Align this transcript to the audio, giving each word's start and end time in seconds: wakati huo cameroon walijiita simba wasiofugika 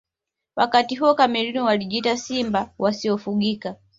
wakati 0.55 0.95
huo 0.95 1.13
cameroon 1.15 1.65
walijiita 1.65 2.17
simba 2.17 2.69
wasiofugika 2.79 3.75